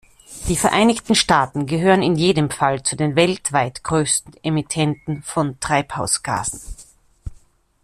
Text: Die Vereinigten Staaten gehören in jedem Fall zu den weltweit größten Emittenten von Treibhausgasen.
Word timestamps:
Die 0.47 0.55
Vereinigten 0.55 1.13
Staaten 1.13 1.67
gehören 1.67 2.01
in 2.01 2.15
jedem 2.15 2.49
Fall 2.49 2.81
zu 2.81 2.95
den 2.95 3.15
weltweit 3.15 3.83
größten 3.83 4.33
Emittenten 4.41 5.21
von 5.21 5.59
Treibhausgasen. 5.59 6.59